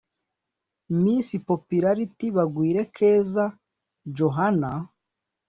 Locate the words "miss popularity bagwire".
1.01-2.83